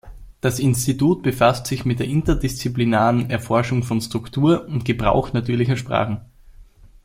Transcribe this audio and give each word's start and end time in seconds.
Das 0.41 0.57
Institut 0.57 1.21
befasst 1.21 1.67
sich 1.67 1.85
mit 1.85 1.99
der 1.99 2.07
interdisziplinären 2.07 3.29
Erforschung 3.29 3.83
von 3.83 4.01
Struktur 4.01 4.65
und 4.67 4.83
Gebrauch 4.83 5.31
natürlicher 5.31 5.77
Sprachen. 5.77 6.21